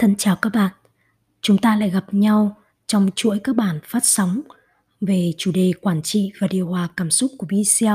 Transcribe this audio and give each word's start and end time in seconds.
Thân 0.00 0.16
chào 0.16 0.36
các 0.36 0.50
bạn. 0.54 0.72
Chúng 1.40 1.58
ta 1.58 1.76
lại 1.76 1.90
gặp 1.90 2.14
nhau 2.14 2.56
trong 2.86 3.10
chuỗi 3.16 3.40
các 3.44 3.56
bản 3.56 3.80
phát 3.84 4.04
sóng 4.04 4.40
về 5.00 5.32
chủ 5.38 5.52
đề 5.52 5.72
quản 5.80 6.02
trị 6.02 6.32
và 6.40 6.46
điều 6.48 6.68
hòa 6.68 6.88
cảm 6.96 7.10
xúc 7.10 7.32
của 7.38 7.46
BCL. 7.46 7.86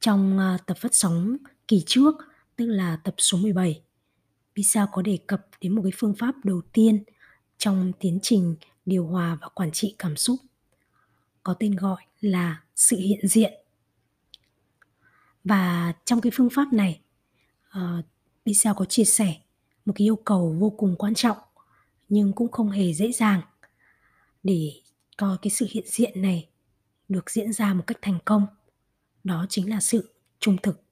Trong 0.00 0.38
à, 0.38 0.58
tập 0.66 0.78
phát 0.80 0.94
sóng 0.94 1.36
kỳ 1.68 1.82
trước, 1.86 2.14
tức 2.56 2.66
là 2.66 2.96
tập 2.96 3.14
số 3.18 3.38
17, 3.38 3.82
BCL 4.56 4.78
có 4.92 5.02
đề 5.02 5.18
cập 5.26 5.46
đến 5.60 5.74
một 5.74 5.82
cái 5.82 5.92
phương 5.96 6.14
pháp 6.18 6.34
đầu 6.44 6.60
tiên 6.72 7.04
trong 7.58 7.92
tiến 8.00 8.18
trình 8.22 8.56
điều 8.86 9.06
hòa 9.06 9.38
và 9.40 9.48
quản 9.48 9.72
trị 9.72 9.94
cảm 9.98 10.16
xúc 10.16 10.36
có 11.42 11.54
tên 11.54 11.76
gọi 11.76 12.02
là 12.20 12.62
sự 12.76 12.96
hiện 12.96 13.28
diện. 13.28 13.52
Và 15.44 15.92
trong 16.04 16.20
cái 16.20 16.32
phương 16.34 16.50
pháp 16.50 16.72
này, 16.72 17.00
ờ, 17.68 17.96
uh, 17.98 18.04
BCL 18.44 18.68
có 18.76 18.84
chia 18.84 19.04
sẻ 19.04 19.36
một 19.84 19.92
cái 19.96 20.06
yêu 20.06 20.16
cầu 20.16 20.56
vô 20.58 20.70
cùng 20.70 20.96
quan 20.98 21.14
trọng 21.14 21.36
nhưng 22.08 22.32
cũng 22.32 22.50
không 22.50 22.70
hề 22.70 22.92
dễ 22.92 23.12
dàng. 23.12 23.40
Để 24.42 24.72
coi 25.16 25.36
cái 25.42 25.50
sự 25.50 25.66
hiện 25.70 25.84
diện 25.86 26.22
này 26.22 26.48
được 27.08 27.30
diễn 27.30 27.52
ra 27.52 27.74
một 27.74 27.84
cách 27.86 27.98
thành 28.02 28.18
công 28.24 28.46
đó 29.24 29.46
chính 29.48 29.70
là 29.70 29.80
sự 29.80 30.14
trung 30.40 30.56
thực. 30.62 30.82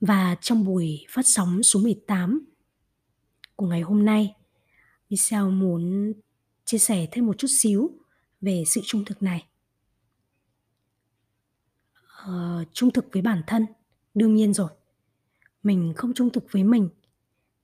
Và 0.00 0.36
trong 0.40 0.64
buổi 0.64 1.06
phát 1.10 1.26
sóng 1.26 1.62
số 1.62 1.80
18 1.80 2.44
của 3.56 3.66
ngày 3.66 3.80
hôm 3.80 4.04
nay 4.04 4.34
Michelle 5.10 5.50
muốn 5.50 6.12
chia 6.64 6.78
sẻ 6.78 7.06
thêm 7.10 7.26
một 7.26 7.38
chút 7.38 7.48
xíu 7.50 7.90
về 8.40 8.64
sự 8.66 8.80
trung 8.84 9.04
thực 9.04 9.22
này. 9.22 9.46
Ờ, 12.24 12.64
trung 12.72 12.90
thực 12.90 13.04
với 13.12 13.22
bản 13.22 13.42
thân 13.46 13.66
đương 14.14 14.34
nhiên 14.34 14.54
rồi 14.54 14.70
mình 15.62 15.92
không 15.96 16.14
trung 16.14 16.30
thực 16.30 16.44
với 16.50 16.64
mình, 16.64 16.88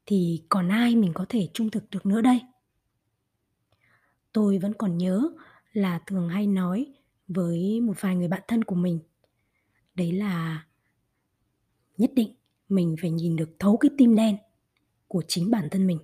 thì 0.06 0.42
còn 0.48 0.68
ai 0.68 0.96
mình 0.96 1.12
có 1.14 1.26
thể 1.28 1.48
trung 1.54 1.70
thực 1.70 1.90
được 1.90 2.06
nữa 2.06 2.20
đây? 2.20 2.40
Tôi 4.32 4.58
vẫn 4.58 4.72
còn 4.74 4.98
nhớ 4.98 5.30
là 5.72 6.00
thường 6.06 6.28
hay 6.28 6.46
nói 6.46 6.94
với 7.28 7.80
một 7.80 8.00
vài 8.00 8.16
người 8.16 8.28
bạn 8.28 8.42
thân 8.48 8.64
của 8.64 8.74
mình. 8.74 9.00
Đấy 9.94 10.12
là 10.12 10.66
nhất 11.98 12.10
định 12.14 12.34
mình 12.68 12.96
phải 13.00 13.10
nhìn 13.10 13.36
được 13.36 13.50
thấu 13.58 13.76
cái 13.76 13.90
tim 13.98 14.16
đen 14.16 14.36
của 15.08 15.22
chính 15.28 15.50
bản 15.50 15.68
thân 15.70 15.86
mình. 15.86 15.98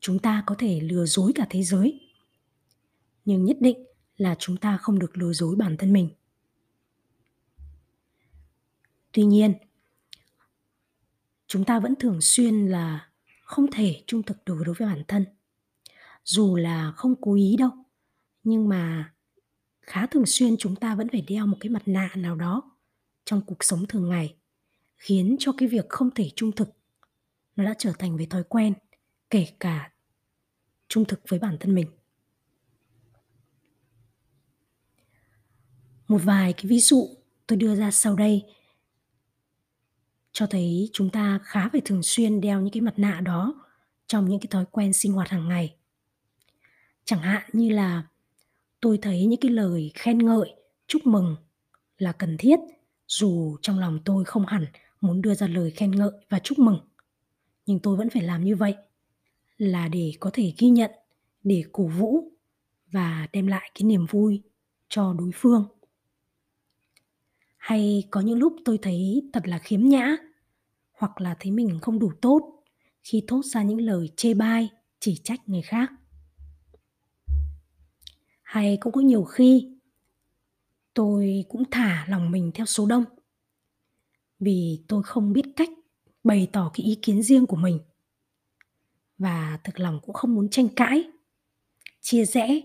Chúng 0.00 0.18
ta 0.18 0.42
có 0.46 0.54
thể 0.58 0.80
lừa 0.80 1.06
dối 1.06 1.32
cả 1.34 1.46
thế 1.50 1.62
giới, 1.62 2.00
nhưng 3.24 3.44
nhất 3.44 3.56
định 3.60 3.86
là 4.16 4.36
chúng 4.38 4.56
ta 4.56 4.76
không 4.76 4.98
được 4.98 5.16
lừa 5.18 5.32
dối 5.32 5.56
bản 5.56 5.76
thân 5.76 5.92
mình. 5.92 6.08
Tuy 9.12 9.24
nhiên 9.24 9.54
chúng 11.48 11.64
ta 11.64 11.80
vẫn 11.80 11.94
thường 11.96 12.20
xuyên 12.20 12.66
là 12.66 13.08
không 13.42 13.66
thể 13.72 14.02
trung 14.06 14.22
thực 14.22 14.44
được 14.44 14.62
đối 14.66 14.74
với 14.74 14.88
bản 14.88 15.02
thân. 15.08 15.24
Dù 16.24 16.56
là 16.56 16.92
không 16.96 17.14
cố 17.20 17.34
ý 17.34 17.56
đâu, 17.58 17.70
nhưng 18.42 18.68
mà 18.68 19.12
khá 19.80 20.06
thường 20.06 20.26
xuyên 20.26 20.56
chúng 20.56 20.76
ta 20.76 20.94
vẫn 20.94 21.08
phải 21.08 21.20
đeo 21.20 21.46
một 21.46 21.56
cái 21.60 21.70
mặt 21.70 21.82
nạ 21.86 22.10
nào 22.14 22.36
đó 22.36 22.76
trong 23.24 23.40
cuộc 23.46 23.64
sống 23.64 23.86
thường 23.86 24.08
ngày, 24.08 24.36
khiến 24.96 25.36
cho 25.38 25.52
cái 25.52 25.68
việc 25.68 25.88
không 25.88 26.10
thể 26.10 26.30
trung 26.36 26.52
thực 26.52 26.68
nó 27.56 27.64
đã 27.64 27.74
trở 27.78 27.92
thành 27.98 28.16
với 28.16 28.26
thói 28.26 28.44
quen, 28.44 28.74
kể 29.30 29.46
cả 29.60 29.92
trung 30.88 31.04
thực 31.04 31.20
với 31.28 31.38
bản 31.38 31.56
thân 31.60 31.74
mình. 31.74 31.86
Một 36.08 36.20
vài 36.24 36.52
cái 36.52 36.64
ví 36.66 36.80
dụ 36.80 37.08
tôi 37.46 37.56
đưa 37.56 37.74
ra 37.74 37.90
sau 37.90 38.16
đây 38.16 38.44
cho 40.38 40.46
thấy 40.46 40.90
chúng 40.92 41.10
ta 41.10 41.38
khá 41.44 41.68
phải 41.68 41.80
thường 41.84 42.02
xuyên 42.02 42.40
đeo 42.40 42.60
những 42.60 42.72
cái 42.72 42.80
mặt 42.80 42.94
nạ 42.96 43.20
đó 43.20 43.54
trong 44.06 44.28
những 44.28 44.40
cái 44.40 44.48
thói 44.50 44.64
quen 44.70 44.92
sinh 44.92 45.12
hoạt 45.12 45.28
hàng 45.28 45.48
ngày. 45.48 45.76
Chẳng 47.04 47.20
hạn 47.20 47.50
như 47.52 47.70
là 47.70 48.02
tôi 48.80 48.98
thấy 49.02 49.26
những 49.26 49.40
cái 49.40 49.50
lời 49.50 49.90
khen 49.94 50.18
ngợi, 50.18 50.54
chúc 50.86 51.06
mừng 51.06 51.36
là 51.98 52.12
cần 52.12 52.36
thiết, 52.38 52.56
dù 53.08 53.56
trong 53.62 53.78
lòng 53.78 53.98
tôi 54.04 54.24
không 54.24 54.46
hẳn 54.46 54.66
muốn 55.00 55.22
đưa 55.22 55.34
ra 55.34 55.46
lời 55.46 55.70
khen 55.70 55.90
ngợi 55.90 56.10
và 56.28 56.38
chúc 56.38 56.58
mừng. 56.58 56.78
Nhưng 57.66 57.78
tôi 57.78 57.96
vẫn 57.96 58.10
phải 58.10 58.22
làm 58.22 58.44
như 58.44 58.56
vậy 58.56 58.74
là 59.56 59.88
để 59.88 60.12
có 60.20 60.30
thể 60.32 60.52
ghi 60.58 60.68
nhận, 60.68 60.90
để 61.42 61.64
cổ 61.72 61.86
vũ 61.86 62.32
và 62.90 63.28
đem 63.32 63.46
lại 63.46 63.70
cái 63.74 63.82
niềm 63.82 64.06
vui 64.06 64.42
cho 64.88 65.14
đối 65.18 65.30
phương. 65.34 65.66
Hay 67.56 68.04
có 68.10 68.20
những 68.20 68.38
lúc 68.38 68.56
tôi 68.64 68.78
thấy 68.82 69.30
thật 69.32 69.46
là 69.46 69.58
khiếm 69.58 69.80
nhã 69.82 70.16
hoặc 70.98 71.20
là 71.20 71.36
thấy 71.40 71.52
mình 71.52 71.78
không 71.82 71.98
đủ 71.98 72.12
tốt. 72.20 72.62
Khi 73.02 73.22
thốt 73.26 73.44
ra 73.44 73.62
những 73.62 73.80
lời 73.80 74.08
chê 74.16 74.34
bai, 74.34 74.70
chỉ 75.00 75.20
trách 75.24 75.48
người 75.48 75.62
khác. 75.62 75.92
Hay 78.42 78.78
cũng 78.80 78.92
có 78.92 79.00
nhiều 79.00 79.24
khi, 79.24 79.68
tôi 80.94 81.44
cũng 81.48 81.62
thả 81.70 82.06
lòng 82.08 82.30
mình 82.30 82.50
theo 82.54 82.66
số 82.66 82.86
đông. 82.86 83.04
Vì 84.40 84.84
tôi 84.88 85.02
không 85.02 85.32
biết 85.32 85.44
cách 85.56 85.70
bày 86.24 86.48
tỏ 86.52 86.70
cái 86.74 86.86
ý 86.86 86.98
kiến 87.02 87.22
riêng 87.22 87.46
của 87.46 87.56
mình. 87.56 87.80
Và 89.18 89.58
thực 89.64 89.80
lòng 89.80 90.00
cũng 90.02 90.14
không 90.14 90.34
muốn 90.34 90.48
tranh 90.48 90.68
cãi, 90.68 91.10
chia 92.00 92.24
rẽ 92.24 92.60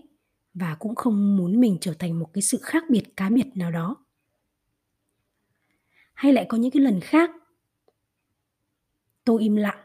và 0.54 0.74
cũng 0.74 0.94
không 0.94 1.36
muốn 1.36 1.60
mình 1.60 1.78
trở 1.80 1.94
thành 1.98 2.18
một 2.18 2.30
cái 2.32 2.42
sự 2.42 2.58
khác 2.62 2.84
biệt 2.90 3.16
cá 3.16 3.30
biệt 3.30 3.46
nào 3.54 3.70
đó. 3.70 3.96
Hay 6.14 6.32
lại 6.32 6.46
có 6.48 6.58
những 6.58 6.70
cái 6.70 6.82
lần 6.82 7.00
khác 7.00 7.30
tôi 9.24 9.42
im 9.42 9.56
lặng. 9.56 9.84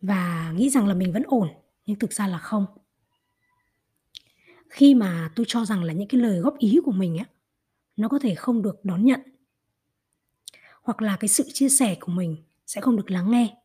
Và 0.00 0.52
nghĩ 0.56 0.70
rằng 0.70 0.86
là 0.86 0.94
mình 0.94 1.12
vẫn 1.12 1.22
ổn, 1.26 1.48
nhưng 1.86 1.98
thực 1.98 2.12
ra 2.12 2.28
là 2.28 2.38
không. 2.38 2.66
Khi 4.70 4.94
mà 4.94 5.32
tôi 5.36 5.46
cho 5.48 5.64
rằng 5.64 5.84
là 5.84 5.92
những 5.92 6.08
cái 6.08 6.20
lời 6.20 6.38
góp 6.40 6.58
ý 6.58 6.78
của 6.84 6.92
mình 6.92 7.18
á, 7.18 7.24
nó 7.96 8.08
có 8.08 8.18
thể 8.18 8.34
không 8.34 8.62
được 8.62 8.84
đón 8.84 9.04
nhận, 9.04 9.20
hoặc 10.82 11.02
là 11.02 11.16
cái 11.20 11.28
sự 11.28 11.44
chia 11.52 11.68
sẻ 11.68 11.96
của 12.00 12.12
mình 12.12 12.36
sẽ 12.66 12.80
không 12.80 12.96
được 12.96 13.10
lắng 13.10 13.30
nghe, 13.30 13.56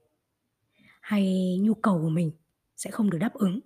hay 1.02 1.58
nhu 1.62 1.74
cầu 1.74 2.02
của 2.02 2.10
mình 2.10 2.32
sẽ 2.76 2.92
không 2.92 3.10
được 3.10 3.18
đáp 3.18 3.34
ứng. 3.34 3.60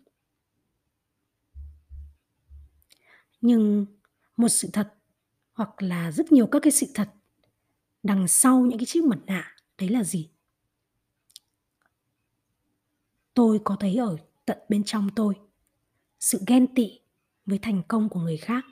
Nhưng 3.41 3.85
một 4.38 4.50
sự 4.50 4.69
thật, 4.73 4.94
hoặc 5.53 5.81
là 5.81 6.12
rất 6.12 6.31
nhiều 6.31 6.47
các 6.47 6.59
cái 6.62 6.72
sự 6.72 6.88
thật 6.94 7.09
đằng 8.03 8.28
sau 8.28 8.59
những 8.59 8.80
cái 8.80 8.86
chiếc 8.86 9.03
mặt 9.03 9.19
nạ, 9.25 9.56
đấy 9.78 9.90
là 9.90 10.03
gì? 10.03 10.30
Tôi 13.34 13.62
có 13.64 13.75
thấy 13.80 13.96
ở 13.96 14.18
tận 14.46 14.58
bên 14.69 14.84
trong 14.84 15.09
tôi 15.16 15.34
sự 16.19 16.44
ghen 16.47 16.75
tị 16.75 17.00
với 17.46 17.59
thành 17.62 17.84
công 17.88 18.09
của 18.09 18.19
người 18.19 18.38
khác. 18.38 18.66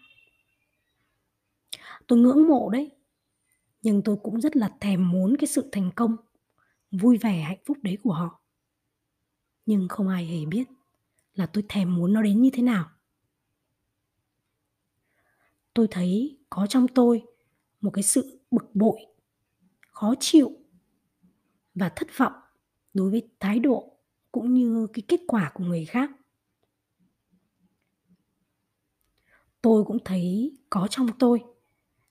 Tôi 2.07 2.19
ngưỡng 2.19 2.47
mộ 2.47 2.69
đấy, 2.69 2.91
nhưng 3.81 4.01
tôi 4.01 4.17
cũng 4.23 4.41
rất 4.41 4.55
là 4.55 4.75
thèm 4.79 5.09
muốn 5.09 5.35
cái 5.39 5.47
sự 5.47 5.69
thành 5.71 5.91
công, 5.95 6.15
vui 6.91 7.17
vẻ, 7.17 7.41
hạnh 7.41 7.61
phúc 7.65 7.77
đấy 7.81 7.97
của 8.03 8.13
họ. 8.13 8.41
Nhưng 9.65 9.87
không 9.87 10.07
ai 10.07 10.25
hề 10.25 10.45
biết 10.45 10.67
là 11.33 11.45
tôi 11.45 11.63
thèm 11.69 11.95
muốn 11.95 12.13
nó 12.13 12.21
đến 12.21 12.41
như 12.41 12.49
thế 12.53 12.63
nào. 12.63 12.89
Tôi 15.73 15.87
thấy 15.91 16.37
có 16.49 16.67
trong 16.67 16.87
tôi 16.87 17.23
một 17.81 17.91
cái 17.93 18.03
sự 18.03 18.39
bực 18.51 18.75
bội 18.75 18.99
khó 20.01 20.13
chịu 20.19 20.51
và 21.75 21.89
thất 21.95 22.07
vọng 22.17 22.33
đối 22.93 23.11
với 23.11 23.29
thái 23.39 23.59
độ 23.59 23.97
cũng 24.31 24.53
như 24.53 24.87
cái 24.93 25.03
kết 25.07 25.19
quả 25.27 25.51
của 25.53 25.63
người 25.63 25.85
khác. 25.85 26.11
Tôi 29.61 29.83
cũng 29.83 29.97
thấy 30.05 30.57
có 30.69 30.87
trong 30.89 31.07
tôi 31.19 31.43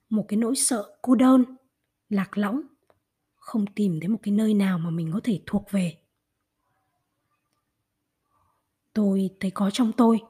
một 0.08 0.24
cái 0.28 0.36
nỗi 0.36 0.56
sợ 0.56 0.98
cô 1.02 1.14
đơn 1.14 1.44
lạc 2.08 2.38
lõng 2.38 2.60
không 3.36 3.66
tìm 3.74 4.00
thấy 4.00 4.08
một 4.08 4.18
cái 4.22 4.34
nơi 4.34 4.54
nào 4.54 4.78
mà 4.78 4.90
mình 4.90 5.10
có 5.12 5.20
thể 5.24 5.42
thuộc 5.46 5.70
về. 5.70 5.98
Tôi 8.92 9.30
thấy 9.40 9.50
có 9.50 9.70
trong 9.70 9.92
tôi 9.92 10.20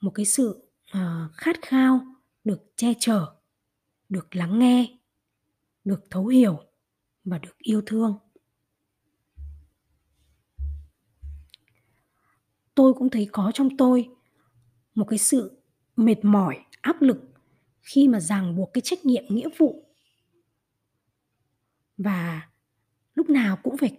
một 0.00 0.10
cái 0.14 0.26
sự 0.26 0.70
uh, 0.98 1.32
khát 1.34 1.56
khao 1.62 2.00
được 2.44 2.72
che 2.76 2.92
chở 3.00 3.34
được 4.08 4.36
lắng 4.36 4.58
nghe 4.58 4.97
được 5.88 6.10
thấu 6.10 6.26
hiểu 6.26 6.58
và 7.24 7.38
được 7.38 7.58
yêu 7.58 7.82
thương. 7.86 8.18
Tôi 12.74 12.94
cũng 12.94 13.10
thấy 13.10 13.28
có 13.32 13.50
trong 13.54 13.76
tôi 13.76 14.08
một 14.94 15.04
cái 15.08 15.18
sự 15.18 15.62
mệt 15.96 16.24
mỏi, 16.24 16.64
áp 16.80 17.02
lực 17.02 17.18
khi 17.80 18.08
mà 18.08 18.20
ràng 18.20 18.56
buộc 18.56 18.70
cái 18.72 18.82
trách 18.84 19.04
nhiệm, 19.04 19.24
nghĩa 19.28 19.48
vụ. 19.58 19.94
Và 21.96 22.48
lúc 23.14 23.30
nào 23.30 23.58
cũng 23.62 23.76
phải 23.76 23.98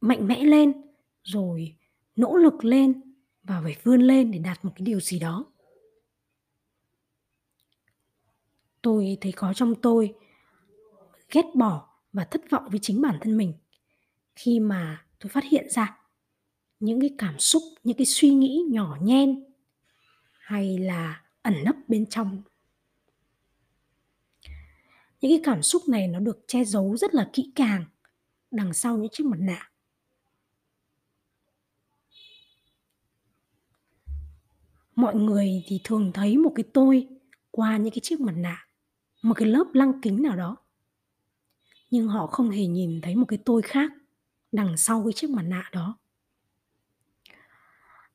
mạnh 0.00 0.26
mẽ 0.26 0.44
lên, 0.44 0.72
rồi 1.22 1.76
nỗ 2.16 2.36
lực 2.36 2.64
lên 2.64 3.14
và 3.42 3.60
phải 3.62 3.76
vươn 3.82 4.00
lên 4.00 4.30
để 4.30 4.38
đạt 4.38 4.64
một 4.64 4.72
cái 4.76 4.84
điều 4.84 5.00
gì 5.00 5.18
đó. 5.18 5.52
Tôi 8.82 9.18
thấy 9.20 9.32
có 9.32 9.54
trong 9.54 9.74
tôi 9.82 10.14
ghét 11.32 11.44
bỏ 11.54 11.88
và 12.12 12.24
thất 12.24 12.50
vọng 12.50 12.68
với 12.70 12.78
chính 12.82 13.00
bản 13.00 13.18
thân 13.20 13.36
mình. 13.36 13.54
Khi 14.36 14.60
mà 14.60 15.06
tôi 15.18 15.30
phát 15.30 15.44
hiện 15.44 15.70
ra 15.70 15.98
những 16.80 17.00
cái 17.00 17.14
cảm 17.18 17.38
xúc, 17.38 17.62
những 17.82 17.96
cái 17.96 18.06
suy 18.06 18.30
nghĩ 18.30 18.64
nhỏ 18.70 18.96
nhen 19.02 19.44
hay 20.38 20.78
là 20.78 21.22
ẩn 21.42 21.54
nấp 21.64 21.76
bên 21.88 22.06
trong, 22.06 22.42
những 25.20 25.30
cái 25.30 25.40
cảm 25.44 25.62
xúc 25.62 25.82
này 25.88 26.08
nó 26.08 26.20
được 26.20 26.44
che 26.46 26.64
giấu 26.64 26.96
rất 26.96 27.14
là 27.14 27.30
kỹ 27.32 27.52
càng 27.54 27.84
đằng 28.50 28.74
sau 28.74 28.96
những 28.96 29.10
chiếc 29.12 29.26
mặt 29.26 29.38
nạ. 29.40 29.70
Mọi 34.94 35.14
người 35.14 35.64
thì 35.66 35.80
thường 35.84 36.12
thấy 36.14 36.36
một 36.36 36.52
cái 36.54 36.64
tôi 36.74 37.08
qua 37.50 37.76
những 37.76 37.92
cái 37.92 38.00
chiếc 38.02 38.20
mặt 38.20 38.34
nạ, 38.36 38.68
một 39.22 39.34
cái 39.34 39.48
lớp 39.48 39.64
lăng 39.72 40.00
kính 40.00 40.22
nào 40.22 40.36
đó 40.36 40.56
nhưng 41.90 42.08
họ 42.08 42.26
không 42.26 42.50
hề 42.50 42.66
nhìn 42.66 43.00
thấy 43.00 43.16
một 43.16 43.24
cái 43.28 43.38
tôi 43.44 43.62
khác 43.62 43.92
đằng 44.52 44.76
sau 44.76 45.04
cái 45.04 45.12
chiếc 45.12 45.30
mặt 45.30 45.42
nạ 45.42 45.70
đó. 45.72 45.98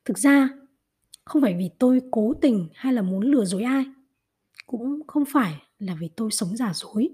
Thực 0.06 0.18
ra, 0.18 0.50
không 1.26 1.42
phải 1.42 1.56
vì 1.58 1.70
tôi 1.80 2.02
cố 2.12 2.34
tình 2.42 2.70
hay 2.74 2.94
là 2.94 3.02
muốn 3.02 3.24
lừa 3.24 3.46
dối 3.46 3.64
ai, 3.64 3.86
cũng 4.66 5.08
không 5.08 5.24
phải 5.34 5.62
là 5.80 5.96
vì 6.00 6.08
tôi 6.16 6.32
sống 6.32 6.58
giả 6.58 6.72
dối. 6.74 7.10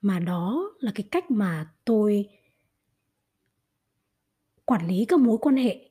Mà 0.00 0.18
đó 0.18 0.70
là 0.78 0.92
cái 0.94 1.08
cách 1.10 1.30
mà 1.30 1.72
tôi 1.84 2.28
quản 4.64 4.88
lý 4.88 5.04
các 5.04 5.20
mối 5.20 5.38
quan 5.40 5.56
hệ, 5.56 5.90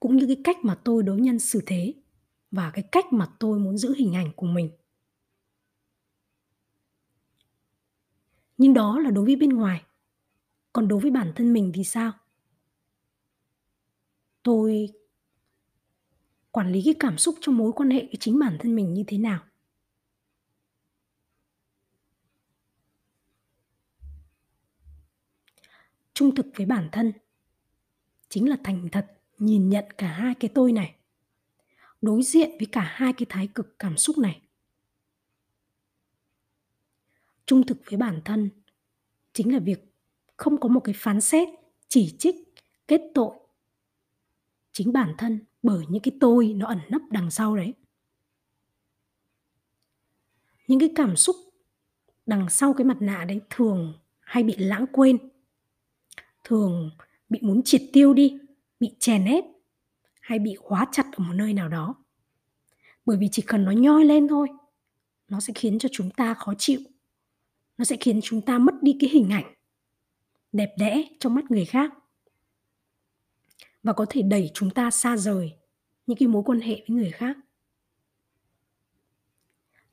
cũng 0.00 0.16
như 0.16 0.26
cái 0.26 0.40
cách 0.44 0.56
mà 0.62 0.74
tôi 0.84 1.02
đối 1.02 1.20
nhân 1.20 1.38
xử 1.38 1.62
thế 1.66 1.94
và 2.50 2.70
cái 2.70 2.84
cách 2.92 3.12
mà 3.12 3.28
tôi 3.40 3.58
muốn 3.58 3.78
giữ 3.78 3.94
hình 3.94 4.14
ảnh 4.14 4.32
của 4.36 4.46
mình. 4.46 4.70
Nhưng 8.58 8.74
đó 8.74 8.98
là 8.98 9.10
đối 9.10 9.24
với 9.24 9.36
bên 9.36 9.50
ngoài. 9.50 9.82
Còn 10.72 10.88
đối 10.88 11.00
với 11.00 11.10
bản 11.10 11.32
thân 11.36 11.52
mình 11.52 11.72
thì 11.74 11.84
sao? 11.84 12.12
Tôi 14.42 14.88
quản 16.50 16.72
lý 16.72 16.82
cái 16.84 16.94
cảm 17.00 17.18
xúc 17.18 17.34
trong 17.40 17.56
mối 17.56 17.72
quan 17.72 17.90
hệ 17.90 18.00
với 18.00 18.16
chính 18.20 18.38
bản 18.38 18.56
thân 18.60 18.76
mình 18.76 18.94
như 18.94 19.04
thế 19.06 19.18
nào? 19.18 19.40
Trung 26.14 26.34
thực 26.34 26.46
với 26.56 26.66
bản 26.66 26.88
thân 26.92 27.12
chính 28.28 28.48
là 28.48 28.56
thành 28.64 28.88
thật, 28.92 29.06
nhìn 29.38 29.68
nhận 29.68 29.84
cả 29.98 30.08
hai 30.08 30.34
cái 30.34 30.50
tôi 30.54 30.72
này, 30.72 30.94
đối 32.02 32.22
diện 32.22 32.50
với 32.58 32.66
cả 32.72 32.80
hai 32.80 33.12
cái 33.12 33.26
thái 33.28 33.48
cực 33.54 33.78
cảm 33.78 33.96
xúc 33.96 34.18
này 34.18 34.40
trung 37.46 37.66
thực 37.66 37.78
với 37.90 37.96
bản 37.96 38.20
thân, 38.24 38.50
chính 39.32 39.52
là 39.52 39.58
việc 39.58 39.94
không 40.36 40.60
có 40.60 40.68
một 40.68 40.80
cái 40.80 40.94
phán 40.98 41.20
xét, 41.20 41.48
chỉ 41.88 42.16
trích, 42.18 42.36
kết 42.88 43.00
tội 43.14 43.34
chính 44.72 44.92
bản 44.92 45.14
thân 45.18 45.40
bởi 45.62 45.84
những 45.88 46.02
cái 46.02 46.16
tôi 46.20 46.52
nó 46.56 46.66
ẩn 46.66 46.80
nấp 46.88 47.02
đằng 47.10 47.30
sau 47.30 47.56
đấy. 47.56 47.74
Những 50.68 50.80
cái 50.80 50.92
cảm 50.94 51.16
xúc 51.16 51.36
đằng 52.26 52.48
sau 52.48 52.72
cái 52.72 52.84
mặt 52.84 52.96
nạ 53.00 53.24
đấy 53.24 53.40
thường 53.50 53.94
hay 54.20 54.42
bị 54.42 54.56
lãng 54.56 54.86
quên, 54.92 55.18
thường 56.44 56.90
bị 57.28 57.38
muốn 57.42 57.62
triệt 57.62 57.82
tiêu 57.92 58.14
đi, 58.14 58.38
bị 58.80 58.96
chèn 58.98 59.24
ép 59.24 59.44
hay 60.20 60.38
bị 60.38 60.54
khóa 60.54 60.86
chặt 60.92 61.06
ở 61.12 61.24
một 61.24 61.32
nơi 61.32 61.52
nào 61.52 61.68
đó. 61.68 61.94
Bởi 63.06 63.16
vì 63.16 63.28
chỉ 63.32 63.42
cần 63.46 63.64
nó 63.64 63.70
nhoi 63.70 64.04
lên 64.04 64.28
thôi, 64.28 64.48
nó 65.28 65.40
sẽ 65.40 65.52
khiến 65.56 65.78
cho 65.78 65.88
chúng 65.92 66.10
ta 66.10 66.34
khó 66.34 66.54
chịu 66.58 66.80
nó 67.78 67.84
sẽ 67.84 67.96
khiến 68.00 68.20
chúng 68.22 68.40
ta 68.40 68.58
mất 68.58 68.74
đi 68.82 68.96
cái 69.00 69.10
hình 69.10 69.30
ảnh 69.30 69.54
đẹp 70.52 70.74
đẽ 70.78 71.04
trong 71.20 71.34
mắt 71.34 71.50
người 71.50 71.64
khác 71.64 71.92
và 73.82 73.92
có 73.92 74.06
thể 74.08 74.22
đẩy 74.22 74.50
chúng 74.54 74.70
ta 74.70 74.90
xa 74.90 75.16
rời 75.16 75.52
những 76.06 76.18
cái 76.18 76.28
mối 76.28 76.42
quan 76.46 76.60
hệ 76.60 76.74
với 76.88 76.96
người 76.96 77.10
khác. 77.10 77.36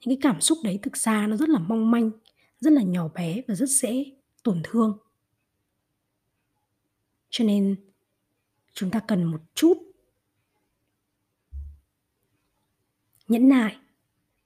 Những 0.06 0.15
cái 0.15 0.18
cảm 0.21 0.41
xúc 0.41 0.57
đấy 0.63 0.80
thực 0.81 0.97
ra 0.97 1.27
nó 1.27 1.35
rất 1.35 1.50
là 1.50 1.59
mong 1.59 1.91
manh, 1.91 2.12
rất 2.59 2.74
là 2.74 2.81
nhỏ 2.81 3.07
bé 3.07 3.41
và 3.47 3.56
rất 3.56 3.69
dễ 3.69 4.06
tổn 4.44 4.62
thương. 4.63 4.97
Cho 7.30 7.45
nên 7.45 7.75
chúng 8.74 8.91
ta 8.91 9.00
cần 9.07 9.24
một 9.24 9.41
chút 9.56 9.77
nhẫn 13.27 13.50
nại, 13.50 13.77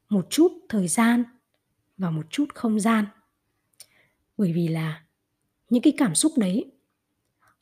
một 0.10 0.28
chút 0.30 0.52
thời 0.70 0.88
gian 0.88 1.24
và 1.98 2.10
một 2.12 2.26
chút 2.30 2.46
không 2.54 2.80
gian 2.80 3.06
bởi 4.38 4.54
vì 4.54 4.68
là 4.68 5.06
những 5.70 5.82
cái 5.82 5.94
cảm 5.98 6.16
xúc 6.16 6.32
đấy, 6.38 6.72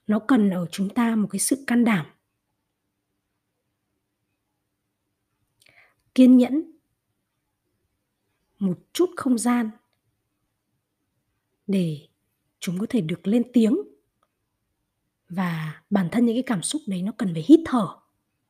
nó 0.07 0.19
cần 0.19 0.49
ở 0.49 0.67
chúng 0.71 0.89
ta 0.89 1.15
một 1.15 1.27
cái 1.31 1.39
sự 1.39 1.63
can 1.67 1.83
đảm. 1.83 2.05
Kiên 6.15 6.37
nhẫn. 6.37 6.71
Một 8.59 8.79
chút 8.93 9.09
không 9.17 9.37
gian 9.37 9.69
để 11.67 12.07
chúng 12.59 12.79
có 12.79 12.85
thể 12.89 13.01
được 13.01 13.27
lên 13.27 13.43
tiếng. 13.53 13.77
Và 15.29 15.83
bản 15.89 16.09
thân 16.11 16.25
những 16.25 16.35
cái 16.35 16.43
cảm 16.43 16.63
xúc 16.63 16.81
đấy 16.87 17.01
nó 17.01 17.11
cần 17.17 17.33
phải 17.33 17.43
hít 17.47 17.59
thở, 17.65 17.87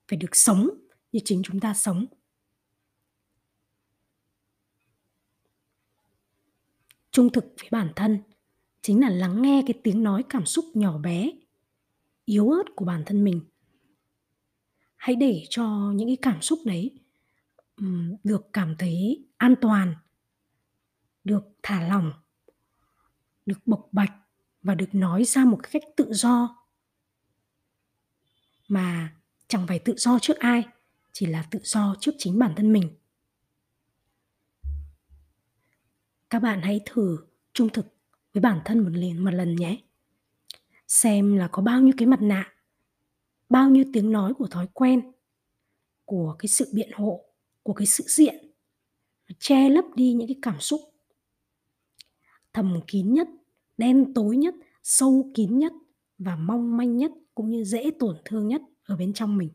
phải 0.07 0.18
được 0.18 0.36
sống 0.36 0.69
như 1.12 1.19
chính 1.25 1.42
chúng 1.44 1.60
ta 1.60 1.74
sống. 1.74 2.06
Trung 7.15 7.31
thực 7.31 7.45
với 7.59 7.69
bản 7.71 7.94
thân, 7.95 8.19
chính 8.81 9.01
là 9.01 9.09
lắng 9.09 9.41
nghe 9.41 9.63
cái 9.67 9.79
tiếng 9.83 10.03
nói 10.03 10.23
cảm 10.29 10.45
xúc 10.45 10.65
nhỏ 10.73 10.97
bé, 10.97 11.31
yếu 12.25 12.50
ớt 12.50 12.63
của 12.75 12.85
bản 12.85 13.03
thân 13.06 13.23
mình. 13.23 13.41
Hãy 14.95 15.15
để 15.15 15.44
cho 15.50 15.91
những 15.95 16.07
cái 16.07 16.17
cảm 16.21 16.41
xúc 16.41 16.59
đấy 16.65 17.00
được 18.23 18.47
cảm 18.53 18.75
thấy 18.79 19.25
an 19.38 19.56
toàn, 19.62 19.95
được 21.23 21.44
thả 21.63 21.88
lỏng, 21.88 22.12
được 23.45 23.59
bộc 23.65 23.89
bạch 23.91 24.13
và 24.62 24.75
được 24.75 24.95
nói 24.95 25.23
ra 25.23 25.45
một 25.45 25.59
cách 25.71 25.83
tự 25.95 26.13
do. 26.13 26.65
Mà 28.67 29.15
chẳng 29.47 29.67
phải 29.67 29.79
tự 29.79 29.94
do 29.97 30.19
trước 30.19 30.38
ai, 30.38 30.63
chỉ 31.12 31.25
là 31.25 31.47
tự 31.51 31.59
do 31.63 31.95
trước 32.00 32.12
chính 32.17 32.39
bản 32.39 32.53
thân 32.56 32.73
mình. 32.73 32.97
Các 36.30 36.39
bạn 36.39 36.62
hãy 36.62 36.81
thử 36.86 37.18
trung 37.53 37.70
thực 37.70 37.86
với 38.34 38.41
bản 38.41 38.62
thân 38.65 38.79
một 38.79 38.89
lần 38.94 39.24
một 39.24 39.32
lần 39.32 39.55
nhé. 39.55 39.82
Xem 40.88 41.38
là 41.38 41.48
có 41.48 41.62
bao 41.62 41.82
nhiêu 41.82 41.94
cái 41.98 42.08
mặt 42.08 42.22
nạ, 42.22 42.53
bao 43.50 43.70
nhiêu 43.70 43.84
tiếng 43.94 44.12
nói 44.12 44.34
của 44.34 44.48
thói 44.48 44.67
quen, 44.74 45.12
của 46.05 46.36
cái 46.39 46.48
sự 46.48 46.70
biện 46.74 46.91
hộ, 46.94 47.25
của 47.63 47.74
cái 47.74 47.86
sự 47.86 48.03
diện 48.08 48.36
che 49.39 49.70
lấp 49.70 49.86
đi 49.96 50.13
những 50.13 50.27
cái 50.27 50.39
cảm 50.41 50.60
xúc. 50.60 50.82
Thầm 52.53 52.79
kín 52.88 53.13
nhất, 53.13 53.27
đen 53.77 54.13
tối 54.13 54.38
nhất, 54.38 54.55
sâu 54.84 55.32
kín 55.34 55.60
nhất 55.60 55.74
và 56.17 56.36
mong 56.36 56.77
manh 56.77 56.98
nhất 56.98 57.12
cũng 57.36 57.50
như 57.50 57.63
dễ 57.63 57.91
tổn 58.00 58.17
thương 58.25 58.48
nhất 58.48 58.62
ở 58.84 58.96
bên 58.96 59.13
trong 59.13 59.38
mình. 59.38 59.50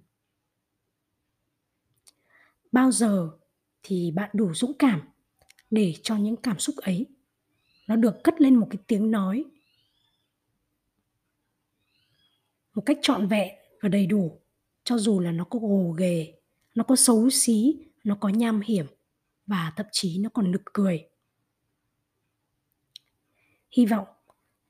Bao 2.73 2.91
giờ 2.91 3.31
thì 3.83 4.11
bạn 4.11 4.31
đủ 4.33 4.55
dũng 4.55 4.73
cảm 4.79 5.01
để 5.71 5.95
cho 6.03 6.17
những 6.17 6.37
cảm 6.37 6.59
xúc 6.59 6.77
ấy 6.77 7.07
nó 7.87 7.97
được 7.97 8.15
cất 8.25 8.41
lên 8.41 8.55
một 8.55 8.67
cái 8.71 8.79
tiếng 8.87 9.11
nói 9.11 9.45
một 12.75 12.83
cách 12.87 12.99
trọn 13.03 13.27
vẹn 13.27 13.55
và 13.81 13.89
đầy 13.89 14.07
đủ, 14.07 14.41
cho 14.85 14.99
dù 14.99 15.21
là 15.21 15.33
nó 15.33 15.45
có 15.45 15.59
gồ 15.59 15.95
ghề, 15.99 16.35
nó 16.75 16.85
có 16.85 16.97
xấu 16.97 17.31
xí, 17.31 17.77
nó 18.05 18.17
có 18.21 18.29
nham 18.29 18.61
hiểm 18.61 18.87
và 19.47 19.73
thậm 19.77 19.87
chí 19.93 20.19
nó 20.19 20.31
còn 20.31 20.51
nực 20.51 20.63
cười. 20.73 21.09
Hy 23.71 23.87
vọng 23.87 24.07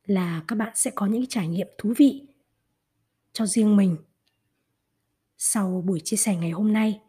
là 0.04 0.44
các 0.48 0.56
bạn 0.56 0.72
sẽ 0.74 0.90
có 0.94 1.06
những 1.06 1.26
trải 1.26 1.48
nghiệm 1.48 1.68
thú 1.78 1.94
vị 1.96 2.26
cho 3.32 3.46
riêng 3.46 3.76
mình 3.76 3.96
sau 5.38 5.82
buổi 5.86 6.00
chia 6.04 6.16
sẻ 6.16 6.36
ngày 6.36 6.50
hôm 6.50 6.72
nay 6.72 7.00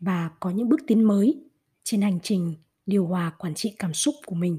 và 0.00 0.30
có 0.40 0.50
những 0.50 0.68
bước 0.68 0.80
tiến 0.86 1.04
mới 1.04 1.44
trên 1.82 2.02
hành 2.02 2.18
trình 2.22 2.54
điều 2.86 3.06
hòa 3.06 3.32
quản 3.38 3.54
trị 3.54 3.74
cảm 3.78 3.94
xúc 3.94 4.14
của 4.26 4.34
mình. 4.34 4.58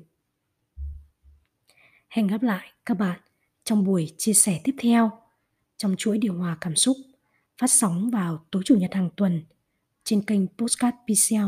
Hẹn 2.10 2.28
gặp 2.28 2.44
lại 2.44 2.72
các 2.86 2.98
bạn 2.98 3.20
trong 3.64 3.84
buổi 3.84 4.14
chia 4.18 4.34
sẻ 4.34 4.62
tiếp 4.64 4.76
theo 4.80 5.12
trong 5.78 5.96
chuỗi 5.98 6.18
điều 6.18 6.34
hòa 6.34 6.58
cảm 6.62 6.76
xúc 6.76 6.98
phát 7.58 7.68
sóng 7.72 8.10
vào 8.10 8.46
tối 8.52 8.62
chủ 8.66 8.76
nhật 8.76 8.94
hàng 8.94 9.10
tuần 9.16 9.44
trên 10.04 10.22
kênh 10.22 10.48
Postcard 10.48 10.98
PCL 11.06 11.48